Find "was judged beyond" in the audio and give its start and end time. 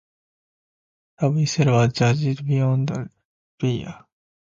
1.73-2.89